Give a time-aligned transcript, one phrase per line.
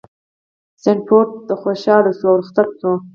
[0.83, 1.31] سنډفورډ
[1.61, 2.91] خوشحاله شو او رخصت شو.